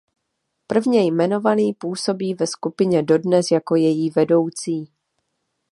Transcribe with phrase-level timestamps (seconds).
[0.67, 4.91] Prvně jmenovaný působí ve skupině dodnes jako její vedoucí.